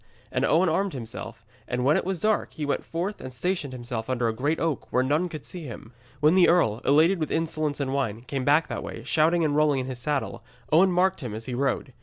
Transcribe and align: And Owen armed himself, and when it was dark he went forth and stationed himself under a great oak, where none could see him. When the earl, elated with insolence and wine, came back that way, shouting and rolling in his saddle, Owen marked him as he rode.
And 0.31 0.43
Owen 0.43 0.67
armed 0.67 0.93
himself, 0.93 1.45
and 1.67 1.85
when 1.85 1.95
it 1.95 2.03
was 2.05 2.19
dark 2.21 2.53
he 2.53 2.65
went 2.65 2.83
forth 2.83 3.21
and 3.21 3.31
stationed 3.31 3.71
himself 3.71 4.09
under 4.09 4.27
a 4.27 4.33
great 4.33 4.59
oak, 4.59 4.91
where 4.91 5.03
none 5.03 5.29
could 5.29 5.45
see 5.45 5.65
him. 5.67 5.91
When 6.21 6.33
the 6.33 6.49
earl, 6.49 6.81
elated 6.83 7.19
with 7.19 7.29
insolence 7.29 7.79
and 7.79 7.93
wine, 7.93 8.21
came 8.21 8.43
back 8.43 8.67
that 8.67 8.81
way, 8.81 9.03
shouting 9.03 9.45
and 9.45 9.55
rolling 9.55 9.79
in 9.81 9.85
his 9.85 9.99
saddle, 9.99 10.43
Owen 10.71 10.91
marked 10.91 11.21
him 11.21 11.35
as 11.35 11.45
he 11.45 11.53
rode. 11.53 11.93